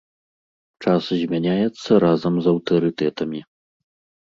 Час 0.83 1.03
змяняецца 1.23 1.91
разам 2.05 2.33
з 2.41 2.45
аўтарытэтамі. 2.55 3.45